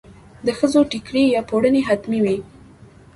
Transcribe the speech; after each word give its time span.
د 0.45 0.47
ښځو 0.57 0.81
ټیکری 0.91 1.23
یا 1.35 1.41
پړونی 1.49 1.81
حتمي 1.89 2.19
وي. 2.25 2.37